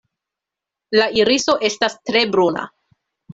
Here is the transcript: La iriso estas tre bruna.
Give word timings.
La 0.99 1.05
iriso 1.23 1.55
estas 1.69 1.99
tre 2.11 2.25
bruna. 2.33 2.67